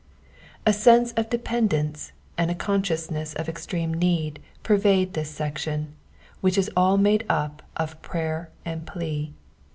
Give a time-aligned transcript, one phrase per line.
[0.65, 5.93] A sense of dependence and a consciousness of extreme need pervade this section,
[6.41, 9.31] which is all made up of prayer and plea.